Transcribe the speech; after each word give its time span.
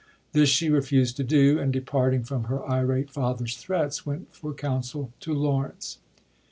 This 0.31 0.49
she 0.49 0.71
refused 0.71 1.15
to 1.17 1.23
do, 1.23 1.59
and 1.59 1.71
departing 1.71 2.23
from 2.23 2.45
her 2.45 2.67
irate 2.67 3.11
father's 3.11 3.55
threats, 3.57 4.03
went 4.03 4.33
for 4.33 4.51
counsel 4.51 5.11
to 5.19 5.31
Laurencb. 5.31 5.97